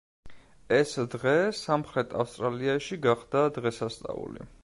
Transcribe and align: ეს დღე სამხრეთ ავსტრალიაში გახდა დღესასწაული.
ეს 0.77 0.93
დღე 1.15 1.33
სამხრეთ 1.57 2.17
ავსტრალიაში 2.23 2.99
გახდა 3.05 3.43
დღესასწაული. 3.61 4.51